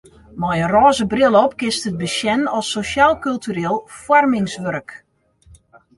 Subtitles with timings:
[0.43, 4.89] Mei in rôze bril op kinst it besjen as sosjaal-kultureel foarmingswurk.